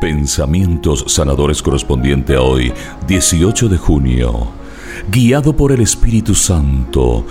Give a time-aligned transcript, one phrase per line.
[0.00, 2.72] Pensamientos sanadores correspondiente a hoy,
[3.06, 4.48] 18 de junio.
[5.10, 7.26] Guiado por el Espíritu Santo,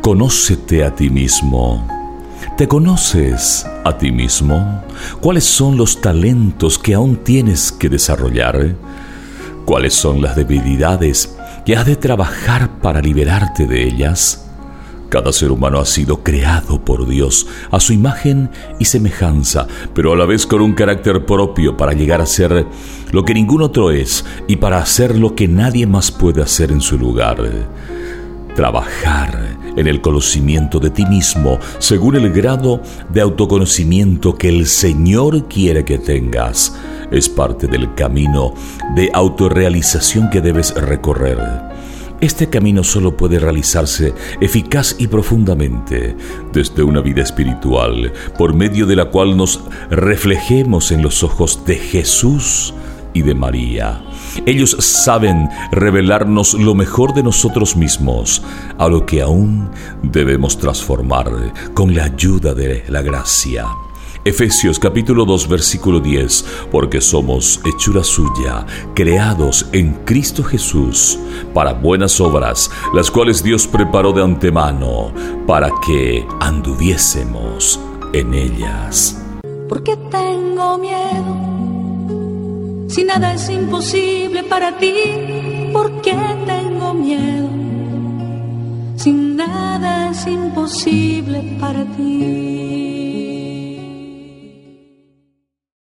[0.00, 1.88] conócete a ti mismo.
[2.56, 4.84] ¿Te conoces a ti mismo?
[5.20, 8.76] ¿Cuáles son los talentos que aún tienes que desarrollar?
[9.64, 11.36] ¿Cuáles son las debilidades
[11.66, 14.48] que has de trabajar para liberarte de ellas?
[15.14, 20.16] Cada ser humano ha sido creado por Dios a su imagen y semejanza, pero a
[20.16, 22.66] la vez con un carácter propio para llegar a ser
[23.12, 26.80] lo que ningún otro es y para hacer lo que nadie más puede hacer en
[26.80, 27.36] su lugar.
[28.56, 35.46] Trabajar en el conocimiento de ti mismo según el grado de autoconocimiento que el Señor
[35.46, 36.76] quiere que tengas
[37.12, 38.52] es parte del camino
[38.96, 41.73] de autorrealización que debes recorrer.
[42.20, 46.16] Este camino solo puede realizarse eficaz y profundamente
[46.52, 51.76] desde una vida espiritual, por medio de la cual nos reflejemos en los ojos de
[51.76, 52.72] Jesús
[53.12, 54.02] y de María.
[54.46, 58.42] Ellos saben revelarnos lo mejor de nosotros mismos,
[58.78, 59.70] a lo que aún
[60.02, 61.30] debemos transformar
[61.74, 63.66] con la ayuda de la gracia.
[64.26, 71.18] Efesios capítulo 2 versículo 10, porque somos hechura suya, creados en Cristo Jesús,
[71.52, 75.12] para buenas obras, las cuales Dios preparó de antemano,
[75.46, 77.78] para que anduviésemos
[78.14, 79.22] en ellas.
[79.68, 81.36] Porque tengo miedo,
[82.88, 87.50] si nada es imposible para ti, porque tengo miedo,
[88.96, 93.03] si nada es imposible para ti.